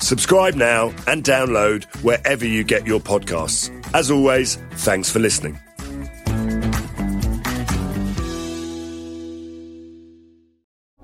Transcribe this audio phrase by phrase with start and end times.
[0.00, 3.70] Subscribe now and download wherever you get your podcasts.
[3.94, 5.58] As always, thanks for listening.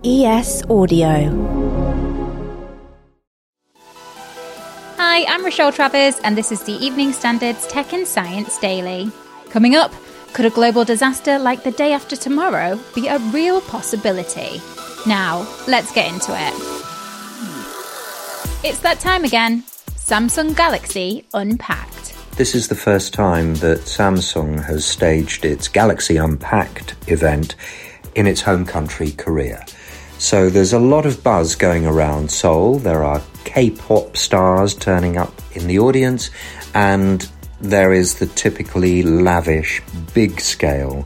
[0.04, 1.52] ES Audio.
[4.96, 9.12] Hi, I'm Rochelle Travers, and this is the Evening Standard's Tech and Science Daily.
[9.50, 9.92] Coming up,
[10.32, 14.60] could a global disaster like the day after tomorrow be a real possibility?
[15.06, 16.71] Now, let's get into it.
[18.64, 19.64] It's that time again
[19.96, 22.14] Samsung Galaxy Unpacked.
[22.36, 27.56] This is the first time that Samsung has staged its Galaxy Unpacked event
[28.14, 29.66] in its home country, Korea.
[30.18, 32.78] So there's a lot of buzz going around Seoul.
[32.78, 36.30] There are K pop stars turning up in the audience,
[36.72, 37.28] and
[37.60, 39.82] there is the typically lavish,
[40.14, 41.04] big scale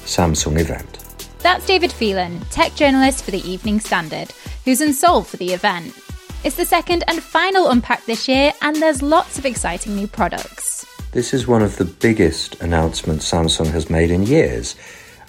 [0.00, 0.98] Samsung event.
[1.38, 4.30] That's David Phelan, tech journalist for the Evening Standard,
[4.66, 5.94] who's in Seoul for the event.
[6.44, 10.86] It's the second and final unpack this year, and there's lots of exciting new products.
[11.10, 14.76] This is one of the biggest announcements Samsung has made in years.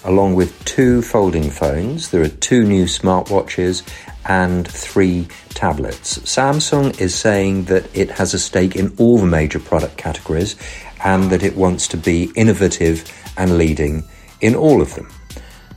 [0.04, 3.82] Along with two folding phones, there are two new smartwatches
[4.26, 6.18] and three tablets.
[6.20, 10.54] Samsung is saying that it has a stake in all the major product categories
[11.02, 13.04] and that it wants to be innovative
[13.36, 14.04] and leading
[14.40, 15.10] in all of them.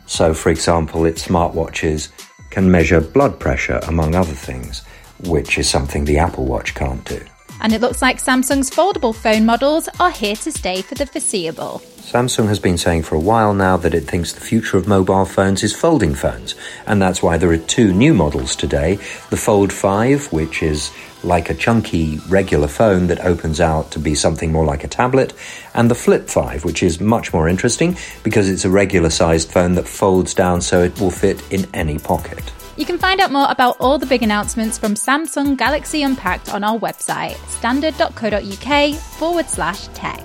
[0.06, 2.10] So, for example, its smartwatches
[2.52, 4.84] can measure blood pressure, among other things,
[5.28, 7.22] which is something the Apple Watch can't do.
[7.62, 11.82] And it looks like Samsung's foldable phone models are here to stay for the foreseeable.
[12.02, 15.24] Samsung has been saying for a while now that it thinks the future of mobile
[15.24, 18.96] phones is folding phones, and that's why there are two new models today
[19.30, 20.92] the Fold 5, which is
[21.24, 25.34] like a chunky regular phone that opens out to be something more like a tablet,
[25.74, 29.76] and the Flip 5, which is much more interesting because it's a regular sized phone
[29.76, 32.53] that folds down so it will fit in any pocket.
[32.76, 36.64] You can find out more about all the big announcements from Samsung Galaxy Unpacked on
[36.64, 40.24] our website, standard.co.uk forward slash tech.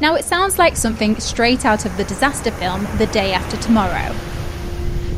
[0.00, 4.14] Now, it sounds like something straight out of the disaster film The Day After Tomorrow.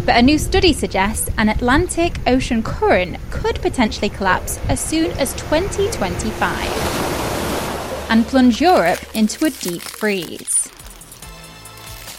[0.06, 5.34] But a new study suggests an Atlantic Ocean current could potentially collapse as soon as
[5.34, 10.70] 2025 and plunge Europe into a deep freeze.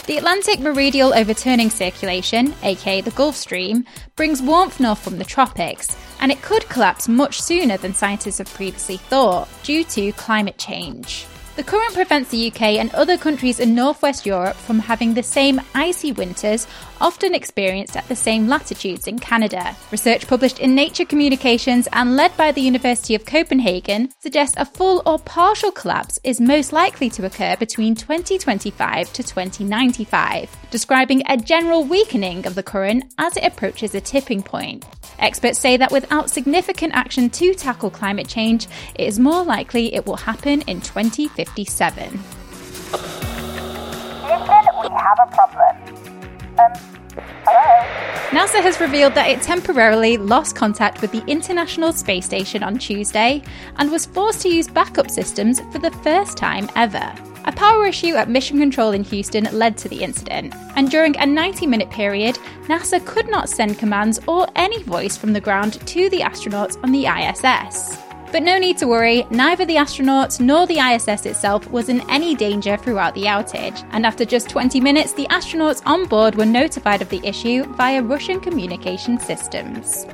[0.08, 3.86] The Atlantic Meridional Overturning Circulation, aka the Gulf Stream,
[4.16, 8.52] brings warmth north from the tropics, and it could collapse much sooner than scientists have
[8.52, 11.28] previously thought due to climate change.
[11.58, 15.60] The current prevents the UK and other countries in northwest Europe from having the same
[15.76, 16.66] icy winters
[17.02, 19.76] often experienced at the same latitudes in Canada.
[19.92, 25.04] Research published in Nature Communications and led by the University of Copenhagen suggests a full
[25.06, 31.84] or partial collapse is most likely to occur between 2025 to 2095, describing a general
[31.84, 34.86] weakening of the current as it approaches a tipping point.
[35.20, 40.06] Experts say that without significant action to tackle climate change, it is more likely it
[40.06, 40.82] will happen in
[41.46, 42.10] 2057.
[44.22, 45.76] Houston, we have a problem.
[46.60, 46.74] Um,
[47.46, 48.12] hello?
[48.32, 53.42] NASA has revealed that it temporarily lost contact with the International Space Station on Tuesday
[53.78, 57.14] and was forced to use backup systems for the first time ever.
[57.46, 61.26] A power issue at Mission Control in Houston led to the incident, and during a
[61.26, 66.08] 90 minute period, NASA could not send commands or any voice from the ground to
[66.10, 67.98] the astronauts on the ISS.
[68.32, 72.34] But no need to worry, neither the astronauts nor the ISS itself was in any
[72.34, 77.02] danger throughout the outage, and after just 20 minutes, the astronauts on board were notified
[77.02, 80.06] of the issue via Russian communication systems.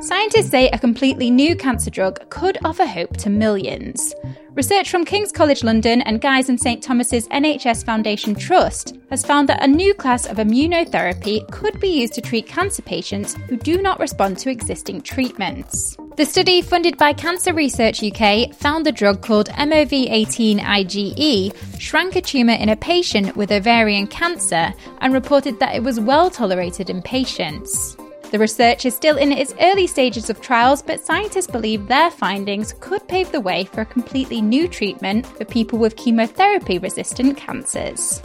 [0.00, 4.14] Scientists say a completely new cancer drug could offer hope to millions.
[4.56, 9.50] Research from King's College London and Guy's and St Thomas's NHS Foundation Trust has found
[9.50, 13.82] that a new class of immunotherapy could be used to treat cancer patients who do
[13.82, 15.98] not respond to existing treatments.
[16.16, 22.22] The study, funded by Cancer Research UK, found the drug called MOV18 IgE shrank a
[22.22, 24.72] tumour in a patient with ovarian cancer
[25.02, 27.98] and reported that it was well tolerated in patients.
[28.30, 32.74] The research is still in its early stages of trials, but scientists believe their findings
[32.80, 38.20] could pave the way for a completely new treatment for people with chemotherapy resistant cancers.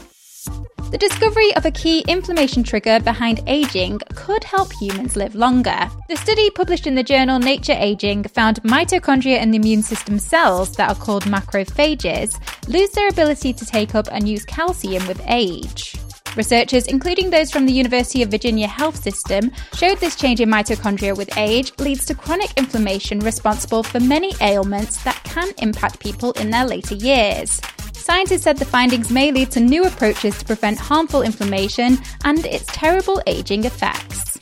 [0.89, 5.89] The discovery of a key inflammation trigger behind aging could help humans live longer.
[6.09, 10.75] The study published in the journal Nature Aging found mitochondria in the immune system cells
[10.75, 12.37] that are called macrophages
[12.67, 15.95] lose their ability to take up and use calcium with age.
[16.35, 21.15] Researchers, including those from the University of Virginia Health System, showed this change in mitochondria
[21.15, 26.49] with age leads to chronic inflammation responsible for many ailments that can impact people in
[26.49, 27.59] their later years.
[27.93, 32.65] Scientists said the findings may lead to new approaches to prevent harmful inflammation and its
[32.67, 34.37] terrible aging effects.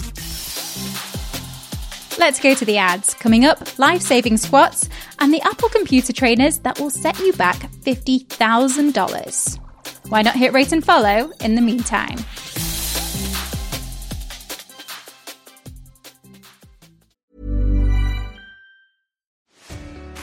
[2.20, 3.14] Let's go to the ads.
[3.14, 4.90] Coming up, life saving squats
[5.20, 9.69] and the Apple computer trainers that will set you back $50,000.
[10.10, 12.18] Why not hit rate and follow in the meantime?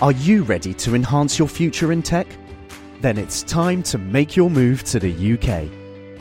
[0.02, 2.26] Are you ready to enhance your future in tech?
[3.00, 5.70] Then it's time to make your move to the UK,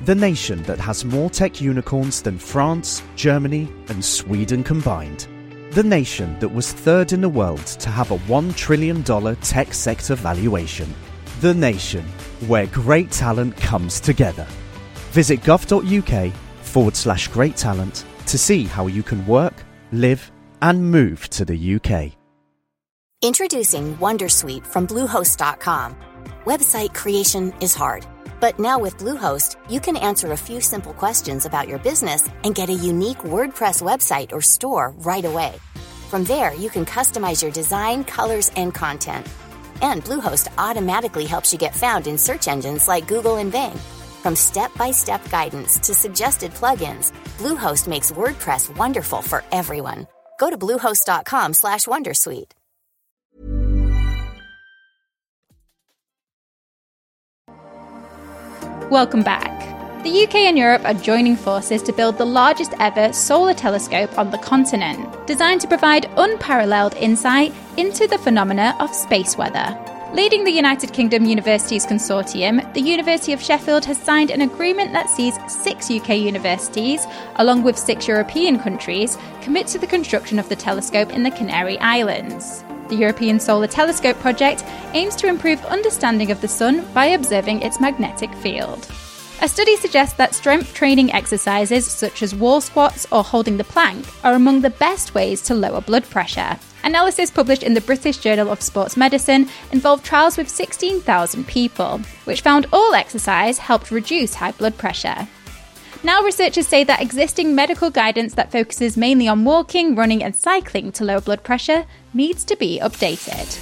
[0.06, 5.28] the nation that has more tech unicorns than France, Germany, and Sweden combined.
[5.72, 10.14] The nation that was third in the world to have a $1 trillion tech sector
[10.14, 10.94] valuation.
[11.46, 12.04] The nation
[12.48, 14.48] where great talent comes together.
[15.12, 16.34] Visit gov.uk
[16.64, 19.54] forward slash great talent to see how you can work,
[19.92, 20.32] live,
[20.64, 22.18] and move to the UK.
[23.22, 25.96] Introducing Wondersuite from Bluehost.com.
[26.46, 28.08] Website creation is hard,
[28.40, 32.56] but now with Bluehost, you can answer a few simple questions about your business and
[32.56, 35.54] get a unique WordPress website or store right away.
[36.10, 39.28] From there, you can customize your design, colors, and content
[39.82, 43.78] and Bluehost automatically helps you get found in search engines like Google and Bing.
[44.24, 50.08] From step-by-step guidance to suggested plugins, Bluehost makes WordPress wonderful for everyone.
[50.40, 52.52] Go to bluehost.com/wondersuite.
[58.92, 59.75] Welcome back.
[60.06, 64.30] The UK and Europe are joining forces to build the largest ever solar telescope on
[64.30, 69.76] the continent, designed to provide unparalleled insight into the phenomena of space weather.
[70.14, 75.10] Leading the United Kingdom Universities Consortium, the University of Sheffield has signed an agreement that
[75.10, 77.08] sees six UK universities,
[77.38, 81.80] along with six European countries, commit to the construction of the telescope in the Canary
[81.80, 82.64] Islands.
[82.90, 87.80] The European Solar Telescope project aims to improve understanding of the Sun by observing its
[87.80, 88.88] magnetic field.
[89.42, 94.06] A study suggests that strength training exercises such as wall squats or holding the plank
[94.24, 96.58] are among the best ways to lower blood pressure.
[96.84, 102.42] Analysis published in the British Journal of Sports Medicine involved trials with 16,000 people, which
[102.42, 105.28] found all exercise helped reduce high blood pressure.
[106.04, 110.92] Now, researchers say that existing medical guidance that focuses mainly on walking, running, and cycling
[110.94, 113.60] to lower blood pressure needs to be updated.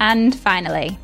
[0.00, 0.98] And finally,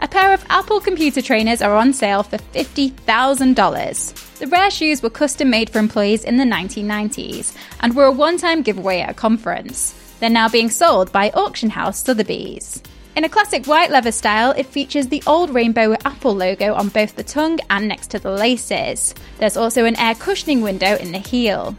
[0.00, 4.38] a pair of Apple computer trainers are on sale for $50,000.
[4.38, 8.38] The rare shoes were custom made for employees in the 1990s and were a one
[8.38, 9.94] time giveaway at a conference.
[10.20, 12.82] They're now being sold by auction house Sotheby's.
[13.16, 17.16] In a classic white leather style, it features the old rainbow Apple logo on both
[17.16, 19.12] the tongue and next to the laces.
[19.38, 21.76] There's also an air cushioning window in the heel.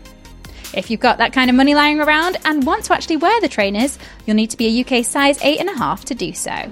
[0.74, 3.48] If you've got that kind of money lying around and want to actually wear the
[3.48, 6.70] trainers, you'll need to be a UK size 8.5 to do so.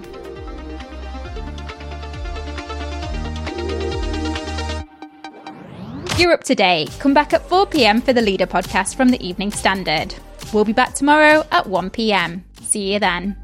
[6.17, 6.87] Europe Today.
[6.97, 10.15] Come back at 4 pm for the Leader podcast from the Evening Standard.
[10.51, 12.43] We'll be back tomorrow at 1 pm.
[12.61, 13.37] See you then.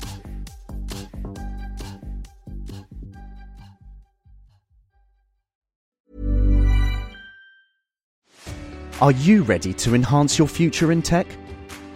[9.01, 11.27] Are you ready to enhance your future in tech?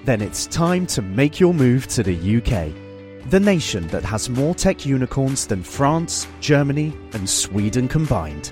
[0.05, 4.53] Then it's time to make your move to the UK, the nation that has more
[4.53, 8.51] tech unicorns than France, Germany, and Sweden combined